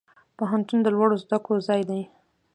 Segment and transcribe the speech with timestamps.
[0.37, 2.01] پوهنتون د لوړو زده کړو ځای دی